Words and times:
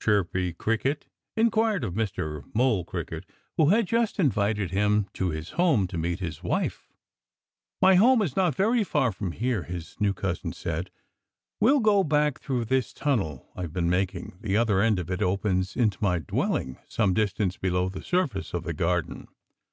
Chirpy 0.00 0.52
Cricket 0.52 1.08
inquired 1.36 1.82
of 1.82 1.94
Mr. 1.94 2.44
Mole 2.54 2.84
Cricket, 2.84 3.26
who 3.56 3.70
had 3.70 3.88
just 3.88 4.20
invited 4.20 4.70
him 4.70 5.08
to 5.14 5.30
his 5.30 5.50
home 5.58 5.88
to 5.88 5.98
meet 5.98 6.20
his 6.20 6.40
wife. 6.40 6.88
"My 7.80 7.96
home 7.96 8.22
is 8.22 8.36
not 8.36 8.54
very 8.54 8.84
far 8.84 9.10
from 9.10 9.32
here," 9.32 9.64
his 9.64 10.00
new 10.00 10.14
cousin 10.14 10.52
said. 10.52 10.92
"We'll 11.58 11.80
go 11.80 12.04
back 12.04 12.38
through 12.38 12.66
this 12.66 12.92
tunnel 12.92 13.50
I've 13.56 13.72
been 13.72 13.90
making. 13.90 14.38
The 14.40 14.56
other 14.56 14.80
end 14.80 15.00
of 15.00 15.10
it 15.10 15.20
opens 15.20 15.74
into 15.74 15.98
my 16.00 16.20
dwelling, 16.20 16.78
some 16.86 17.12
distance 17.12 17.56
below 17.56 17.88
the 17.88 18.04
surface 18.04 18.54
of 18.54 18.62
the 18.62 18.72
garden. 18.74 19.26